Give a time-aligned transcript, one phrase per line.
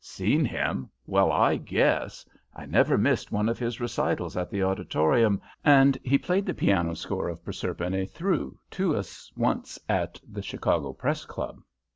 [0.03, 0.89] Seen him?
[1.05, 2.25] Well, I guess!
[2.55, 6.95] I never missed one of his recitals at the Auditorium, and he played the piano
[6.95, 11.61] score of Proserpine through to us once at the Chicago Press Club.